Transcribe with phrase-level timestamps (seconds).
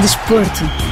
[0.00, 0.87] Desporto.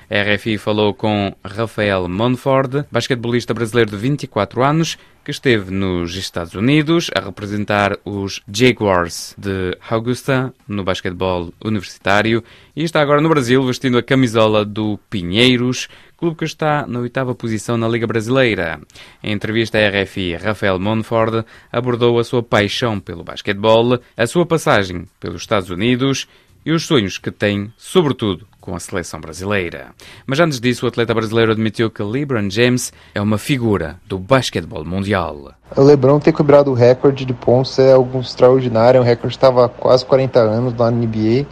[0.09, 6.55] A RFI falou com Rafael Monford, basquetebolista brasileiro de 24 anos, que esteve nos Estados
[6.55, 12.43] Unidos a representar os Jaguars de Augusta no basquetebol universitário
[12.75, 17.35] e está agora no Brasil vestindo a camisola do Pinheiros, clube que está na oitava
[17.35, 18.81] posição na Liga Brasileira.
[19.23, 25.07] Em entrevista à RFI, Rafael Monford abordou a sua paixão pelo basquetebol, a sua passagem
[25.19, 26.29] pelos Estados Unidos
[26.65, 29.89] e os sonhos que tem, sobretudo, com a seleção brasileira.
[30.25, 34.85] Mas antes disso, o atleta brasileiro admitiu que LeBron James é uma figura do basquetebol
[34.85, 35.53] mundial.
[35.77, 39.01] O LeBron ter quebrado o recorde de pontos é algo extraordinário.
[39.01, 41.45] O recorde estava há quase 40 anos na NBA.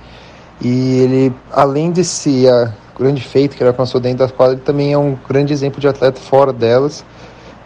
[0.61, 4.93] E ele, além desse uh, grande feito que ele alcançou dentro da quadra, ele também
[4.93, 7.05] é um grande exemplo de atleta fora delas.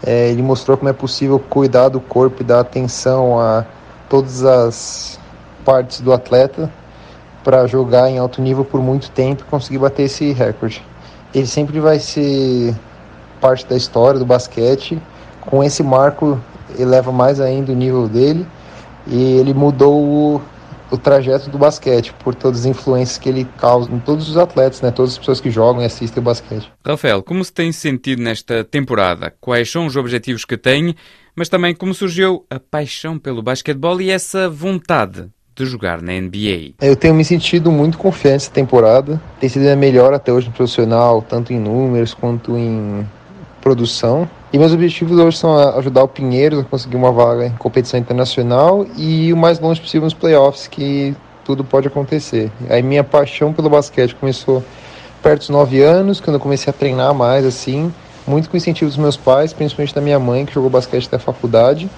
[0.06, 3.65] É, ele mostrou como é possível cuidar do corpo e dar atenção a
[4.09, 5.19] todas as
[5.65, 6.71] partes do atleta
[7.44, 10.82] para jogar em alto nível por muito tempo e conseguir bater esse recorde.
[11.34, 12.75] Ele sempre vai ser
[13.41, 14.99] parte da história do basquete.
[15.43, 16.41] Com esse marco,
[16.78, 18.47] eleva mais ainda o nível dele
[19.06, 20.43] e ele mudou o,
[20.91, 24.81] o trajeto do basquete por todas as influências que ele causa em todos os atletas,
[24.81, 24.91] né?
[24.91, 26.72] todas as pessoas que jogam e assistem o basquete.
[26.87, 29.34] Rafael, como se tem sentido nesta temporada?
[29.38, 30.94] Quais são os objetivos que tem?
[31.37, 36.75] Mas também como surgiu a paixão pelo basquetebol e essa vontade de jogar na NBA.
[36.81, 39.20] Eu tenho me sentido muito confiante essa temporada.
[39.38, 43.06] Tem sido a melhor até hoje no profissional, tanto em números quanto em
[43.60, 44.28] produção.
[44.53, 48.87] E meus objetivos hoje são ajudar o Pinheiros a conseguir uma vaga em competição internacional
[48.97, 52.50] e o mais longe possível nos playoffs, que tudo pode acontecer.
[52.69, 54.62] Aí minha paixão pelo basquete começou
[55.22, 57.92] perto dos 9 anos, quando eu comecei a treinar mais assim,
[58.26, 61.21] muito com incentivo dos meus pais, principalmente da minha mãe, que jogou basquete até a
[61.21, 61.88] faculdade.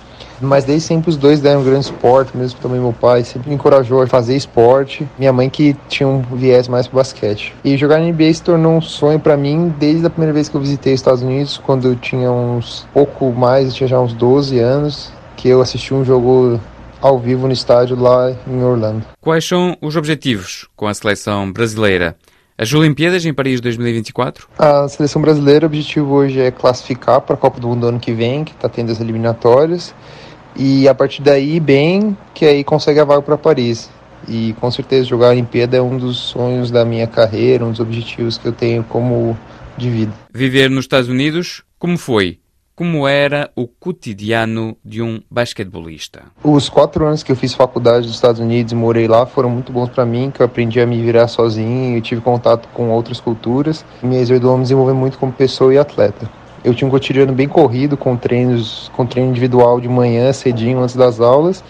[0.41, 3.55] Mas desde sempre os dois deram um grande esporte, mesmo também meu pai sempre me
[3.55, 5.07] encorajou a fazer esporte.
[5.19, 7.55] Minha mãe que tinha um viés mais pro basquete.
[7.65, 10.57] E jogar na NBA se tornou um sonho para mim desde a primeira vez que
[10.57, 14.59] eu visitei os Estados Unidos, quando eu tinha uns pouco mais, tinha já uns 12
[14.59, 16.61] anos, que eu assisti um jogo
[17.01, 19.05] ao vivo no estádio lá em Orlando.
[19.21, 22.17] Quais são os objetivos com a seleção brasileira?
[22.59, 24.49] As Olimpíadas em Paris 2024?
[24.59, 28.13] A seleção brasileira, o objetivo hoje é classificar para a Copa do Mundo ano que
[28.13, 29.95] vem, que está tendo as eliminatórias.
[30.57, 33.91] E a partir daí, bem, que aí consegue a vaga para Paris.
[34.27, 37.81] E com certeza jogar a Olimpíada é um dos sonhos da minha carreira, um dos
[37.81, 39.37] objetivos que eu tenho como
[39.77, 40.13] de vida.
[40.33, 42.39] Viver nos Estados Unidos, como foi?
[42.77, 46.25] Como era o cotidiano de um basquetebolista?
[46.45, 49.73] Os quatro anos que eu fiz faculdade nos Estados Unidos e morei lá foram muito
[49.73, 53.19] bons para mim, que eu aprendi a me virar sozinho, eu tive contato com outras
[53.19, 53.83] culturas.
[54.03, 56.29] Me ajudou a me desenvolver muito como pessoa e atleta.
[56.63, 60.97] Eu tinha um cotidiano bem corrido, com treinos, com treino individual de manhã, cedinho, antes
[60.97, 61.65] das aulas.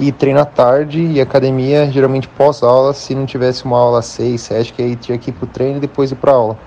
[0.00, 4.40] e treino à tarde e academia geralmente pós-aula, se não tivesse uma aula às 6,
[4.40, 6.58] 7, que aí tinha que ir pro treino e depois ir pra aula.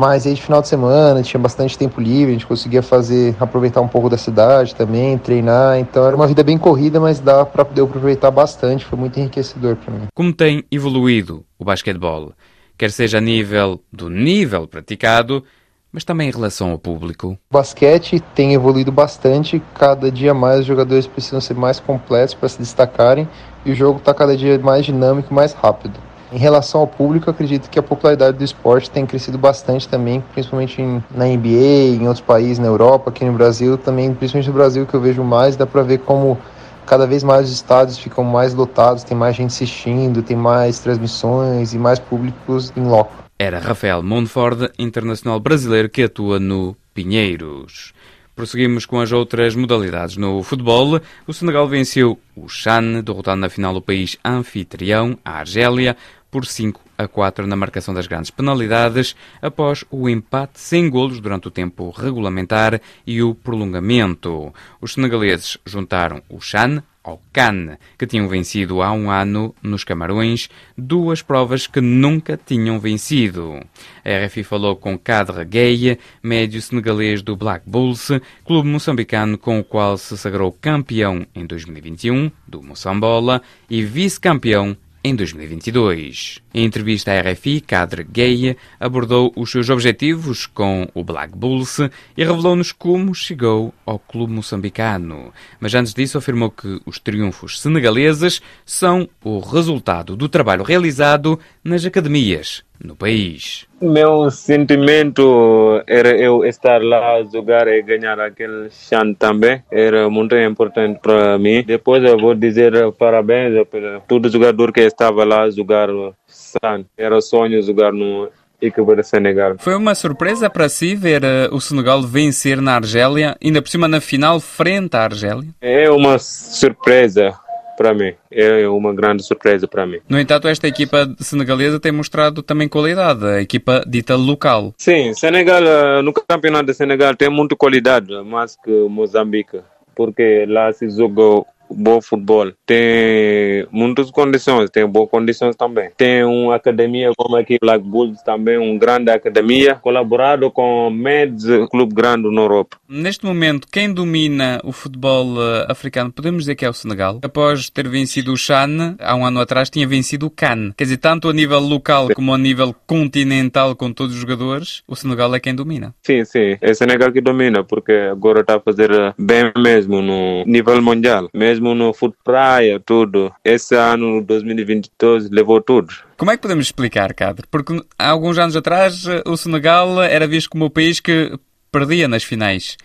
[0.00, 3.82] Mas aí de final de semana tinha bastante tempo livre, a gente conseguia fazer, aproveitar
[3.82, 5.78] um pouco da cidade também, treinar.
[5.78, 9.76] Então era uma vida bem corrida, mas dá para poder aproveitar bastante, foi muito enriquecedor
[9.76, 10.06] para mim.
[10.14, 12.32] Como tem evoluído o basquetebol?
[12.78, 15.44] Quer seja a nível do nível praticado,
[15.92, 17.36] mas também em relação ao público.
[17.50, 22.48] O basquete tem evoluído bastante, cada dia mais os jogadores precisam ser mais completos para
[22.48, 23.28] se destacarem
[23.66, 26.00] e o jogo está cada dia mais dinâmico e mais rápido.
[26.32, 30.80] Em relação ao público, acredito que a popularidade do esporte tem crescido bastante também, principalmente
[31.10, 34.94] na NBA, em outros países, na Europa, aqui no Brasil, também, principalmente no Brasil, que
[34.94, 36.38] eu vejo mais, dá para ver como
[36.86, 41.74] cada vez mais os estádios ficam mais lotados, tem mais gente assistindo, tem mais transmissões
[41.74, 43.12] e mais públicos em loco.
[43.38, 47.92] Era Rafael Monford, internacional brasileiro que atua no Pinheiros.
[48.36, 50.16] Prosseguimos com as outras modalidades.
[50.16, 55.96] No futebol, o Senegal venceu o Chan, derrotando na final o país anfitrião, a Argélia,
[56.30, 61.48] por 5 a 4 na marcação das grandes penalidades, após o empate sem golos durante
[61.48, 64.52] o tempo regulamentar e o prolongamento.
[64.80, 70.48] Os senegaleses juntaram o Chan ao Cannes, que tinham vencido há um ano nos Camarões,
[70.76, 73.60] duas provas que nunca tinham vencido.
[74.04, 78.10] A RFI falou com Kadra Gueye, médio senegalês do Black Bulls,
[78.44, 85.14] clube moçambicano com o qual se sagrou campeão em 2021 do Moçambola e vice-campeão em
[85.14, 86.40] 2022.
[86.52, 91.78] Em entrevista à RFI, Cadre Gay abordou os seus objetivos com o Black Bulls
[92.16, 95.32] e revelou-nos como chegou ao clube moçambicano.
[95.58, 101.84] Mas antes disso, afirmou que os triunfos senegaleses são o resultado do trabalho realizado nas
[101.84, 103.66] academias no país.
[103.80, 109.62] Meu sentimento era eu estar lá, jogar e ganhar aquele chão também.
[109.70, 111.62] Era muito importante para mim.
[111.62, 115.88] Depois eu vou dizer parabéns para todo jogador que estava lá jogar
[116.26, 116.84] San.
[116.96, 118.28] Era sonho jogar no
[118.60, 119.56] equipe do Senegal.
[119.58, 123.88] Foi uma surpresa para si ver uh, o Senegal vencer na Argélia, ainda por cima
[123.88, 125.48] na final frente à Argélia?
[125.60, 127.34] É uma surpresa
[127.80, 128.12] para mim.
[128.30, 130.00] É uma grande surpresa para mim.
[130.06, 134.74] No entanto, esta equipa senegalesa tem mostrado também qualidade, a equipa dita local.
[134.76, 139.62] Sim, Senegal, eh, no campeonato de Senegal tem muita qualidade, mais que Moçambique,
[139.94, 142.52] porque lá se jogou bom futebol.
[142.66, 145.90] Tem muitas condições, tem boas condições também.
[145.96, 151.94] Tem uma academia como aqui Black Bulls também, uma grande academia, colaborado com Meds, clube
[151.94, 152.76] grande na Europa.
[152.88, 157.20] Neste momento, quem domina o futebol eh, africano, podemos dizer que é o Senegal.
[157.22, 160.72] Após ter vencido o Chan, há um ano atrás tinha vencido o Can.
[160.76, 162.14] Quer dizer, tanto a nível local sim.
[162.14, 165.94] como a nível continental com todos os jogadores, o Senegal é quem domina.
[166.02, 170.44] Sim, sim, é o Senegal que domina, porque agora está a fazer bem mesmo no
[170.44, 171.28] nível mundial.
[171.34, 173.32] Mesmo mesmo no foot praia, tudo.
[173.44, 175.94] Esse ano, 2022, levou tudo.
[176.16, 177.46] Como é que podemos explicar, Cadre?
[177.50, 181.38] Porque há alguns anos atrás o Senegal era visto como o país que
[181.70, 182.76] perdia nas finais.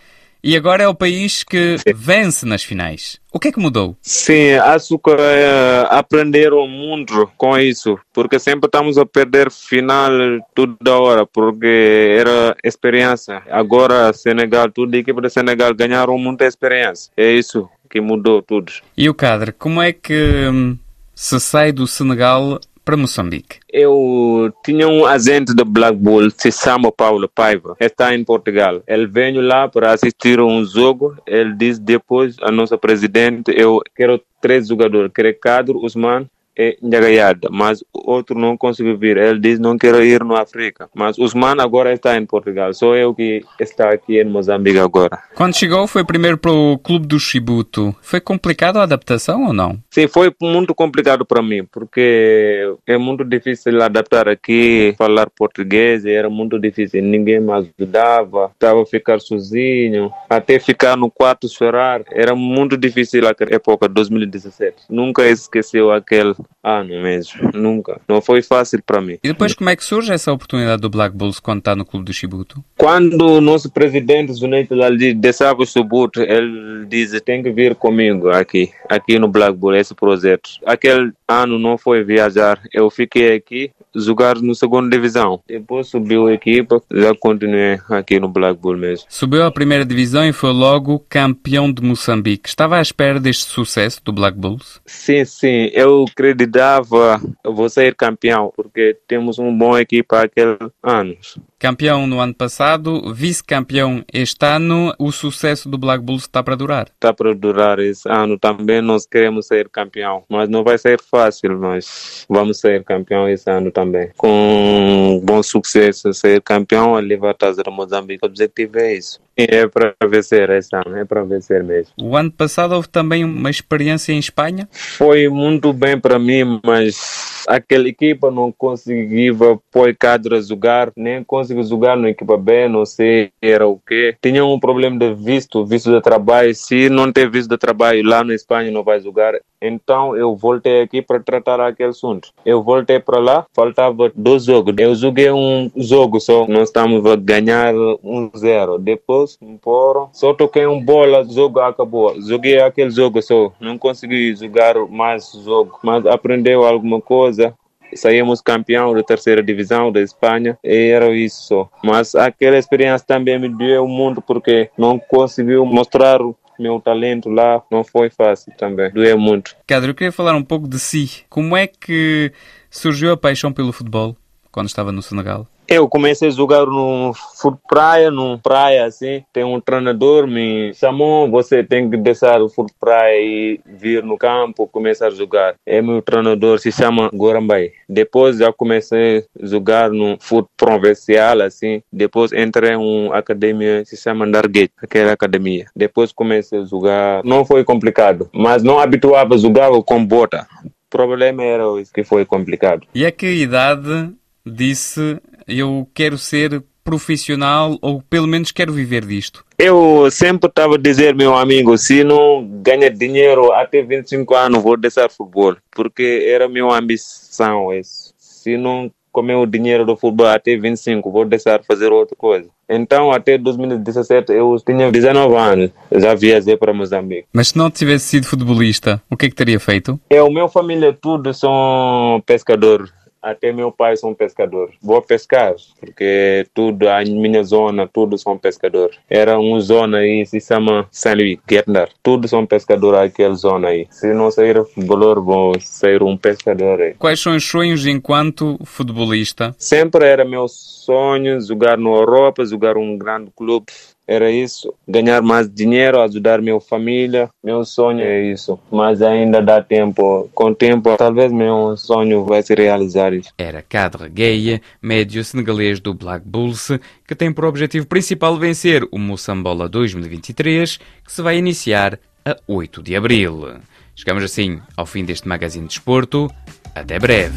[0.44, 1.92] E agora é o país que Sim.
[1.92, 3.18] vence nas finais.
[3.32, 3.96] O que é que mudou?
[4.00, 10.10] Sim, acho que é, aprenderam muito com isso, porque sempre estamos a perder final
[10.54, 13.42] toda hora, porque era experiência.
[13.50, 17.12] Agora, Senegal, toda a equipe de Senegal ganharam muita experiência.
[17.16, 18.70] É isso que mudou tudo.
[18.94, 20.76] E o Cadre, como é que hum,
[21.14, 23.58] se sai do Senegal para Moçambique?
[23.72, 28.82] Eu tinha um agente do Black Bull, se chama Paulo Paiva, está em Portugal.
[28.86, 31.16] Ele veio lá para assistir um jogo.
[31.26, 36.26] Ele disse depois a nossa presidente, eu quero três jogadores, quero Cadro, Usman
[36.56, 39.16] é Njagayada, mas outro não conseguiu vir.
[39.16, 40.88] Ele diz não quero ir no África.
[40.94, 42.72] Mas Usman agora está em Portugal.
[42.72, 45.18] Sou eu que está aqui em Moçambique agora.
[45.34, 47.94] Quando chegou foi primeiro para o clube do Chibuto.
[48.00, 49.78] Foi complicado a adaptação ou não?
[49.90, 56.30] Sim, foi muito complicado para mim, porque é muito difícil adaptar aqui, falar português, era
[56.30, 57.02] muito difícil.
[57.02, 62.02] Ninguém me ajudava, estava a ficar sozinho, até ficar no quarto esperar.
[62.10, 64.84] Era muito difícil naquela época, 2017.
[64.88, 68.00] Nunca esqueceu aquele ano mesmo, nunca.
[68.08, 69.18] Não foi fácil para mim.
[69.22, 72.06] E depois como é que surge essa oportunidade do Black Bulls quando está no clube
[72.06, 72.64] do Chibuto?
[72.76, 74.74] Quando o nosso presidente Zunete
[75.14, 79.94] deixava o Chibuto, ele diz tem que vir comigo aqui, aqui no Black Bull, esse
[79.94, 80.50] projeto.
[80.64, 85.40] Aquele ano não foi viajar, eu fiquei aqui, jogar no segunda divisão.
[85.48, 89.06] Depois subiu a equipa, já continuei aqui no Black Bull mesmo.
[89.08, 92.48] Subiu à primeira divisão e foi logo campeão de Moçambique.
[92.48, 94.80] Estava à espera deste sucesso do Black Bulls?
[94.86, 95.70] Sim, sim.
[95.72, 101.38] Eu acreditava vou ser campeão, porque temos uma boa equipa aqueles anos.
[101.58, 106.88] Campeão no ano passado, vice-campeão este ano, o sucesso do Black Bulls está para durar?
[106.92, 111.58] Está para durar esse ano também, nós queremos ser campeão, mas não vai ser fácil,
[111.58, 113.85] mas vamos ser campeão esse ano também.
[114.16, 119.25] Com bom sucesso, ser campeão, levar a Taça de Moçambique, o objetivo é isso.
[119.36, 121.92] É para vencer ano, é para vencer mesmo.
[122.00, 124.66] O ano passado houve também uma experiência em Espanha?
[124.72, 129.32] Foi muito bem para mim, mas aquela equipa não conseguia
[129.70, 134.16] pôr cadra a jogar, nem conseguiu jogar na equipa B, não sei era o quê.
[134.22, 136.54] Tinha um problema de visto, visto de trabalho.
[136.54, 139.34] Se não tem visto de trabalho lá na Espanha, não vai jogar.
[139.60, 142.30] Então eu voltei aqui para tratar aquele assunto.
[142.44, 144.74] Eu voltei para lá, faltava dois jogos.
[144.78, 148.78] Eu joguei um jogo só, nós estamos a ganhar um zero.
[148.78, 149.25] Depois,
[149.62, 152.20] foram, só toquei um bola, o jogo acabou.
[152.20, 157.54] Joguei aquele jogo só, não consegui jogar mais jogo, mas aprendeu alguma coisa
[157.94, 161.68] saímos campeão da terceira divisão da Espanha e era isso.
[161.82, 166.18] Mas aquela experiência também me deu muito porque não conseguiu mostrar
[166.58, 169.54] meu talento lá não foi fácil também, doeu muito.
[169.66, 171.24] Cadro, eu queria falar um pouco de si.
[171.28, 172.32] Como é que
[172.70, 174.16] surgiu a paixão pelo futebol
[174.50, 175.46] quando estava no Senegal?
[175.68, 179.24] Eu comecei a jogar no fut praia, no praia assim.
[179.32, 184.16] Tem um treinador me chamou, você tem que deixar o fut praia e vir no
[184.16, 185.54] campo começar a jogar.
[185.66, 187.72] É meu treinador se chama Gorambai.
[187.88, 191.82] Depois já comecei a jogar no fut provincial assim.
[191.92, 195.66] Depois entrei em uma academia se chama Dargate, aquela academia.
[195.74, 197.24] Depois comecei a jogar.
[197.24, 200.46] Não foi complicado, mas não habituava jogar com bota.
[200.64, 202.86] O problema era isso que foi complicado.
[202.94, 204.12] E a que idade
[204.44, 209.44] disse eu quero ser profissional ou pelo menos quero viver disto?
[209.58, 214.76] Eu sempre estava a dizer, meu amigo, se não ganha dinheiro até 25 anos, vou
[214.76, 218.14] deixar futebol, porque era minha ambição isso.
[218.18, 222.48] Se não comer o dinheiro do futebol até 25, vou deixar fazer outra coisa.
[222.68, 227.26] Então, até 2017, eu tinha 19 anos, já viajei para Moçambique.
[227.32, 229.98] Mas se não tivesse sido futebolista, o que é que teria feito?
[230.10, 232.92] Eu, minha família, tudo são pescadores
[233.26, 234.76] até meu pai são pescadores.
[234.80, 238.96] Vou pescar, porque tudo, a minha zona, tudo são pescadores.
[239.10, 241.88] Era uma zona aí, se chama Saint Louis, Gertner.
[242.02, 243.88] Tudo são pescadores aquela zona aí.
[243.90, 246.94] Se não sair futebolor, vou ser um pescador aí.
[246.94, 249.54] Quais são os sonhos enquanto futebolista?
[249.58, 253.66] Sempre era meu sonho jogar na Europa, jogar um grande clube
[254.06, 257.28] era isso, ganhar mais dinheiro, ajudar minha família.
[257.42, 260.30] Meu sonho é isso, mas ainda dá tempo.
[260.34, 263.12] Com tempo, talvez meu sonho vai se realizar.
[263.12, 263.30] Isso.
[263.36, 266.70] Era Kadra Gueye, médio senegalês do Black Bulls,
[267.06, 272.82] que tem por objetivo principal vencer o Moçambola 2023, que se vai iniciar a 8
[272.82, 273.58] de abril.
[273.94, 276.30] Chegamos assim ao fim deste magazine de esporto.
[276.74, 277.34] Até breve.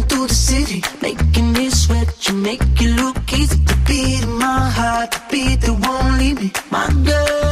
[0.00, 2.08] Through the city, making me sweat.
[2.28, 6.88] You make it look easy to beat my heart, beat that won't leave me, my
[7.04, 7.51] girl.